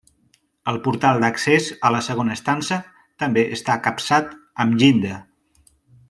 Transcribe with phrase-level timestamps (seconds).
[0.71, 2.79] El portal d'accés a la segona estança
[3.23, 4.33] també està capçat
[4.65, 5.13] amb llinda.